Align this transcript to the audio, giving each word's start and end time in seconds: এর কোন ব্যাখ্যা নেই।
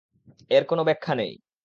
এর 0.51 0.63
কোন 0.63 0.79
ব্যাখ্যা 0.83 1.13
নেই। 1.15 1.33